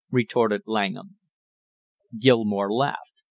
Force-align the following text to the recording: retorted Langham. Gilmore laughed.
retorted 0.09 0.63
Langham. 0.65 1.17
Gilmore 2.17 2.71
laughed. 2.73 3.21